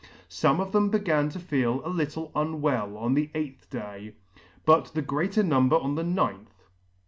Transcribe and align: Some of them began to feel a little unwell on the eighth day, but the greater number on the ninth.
Some 0.29 0.59
of 0.59 0.71
them 0.71 0.89
began 0.89 1.29
to 1.29 1.39
feel 1.39 1.79
a 1.85 1.89
little 1.89 2.31
unwell 2.33 2.97
on 2.97 3.13
the 3.13 3.29
eighth 3.35 3.69
day, 3.69 4.15
but 4.65 4.85
the 4.95 5.03
greater 5.03 5.43
number 5.43 5.75
on 5.75 5.93
the 5.93 6.03
ninth. 6.03 6.63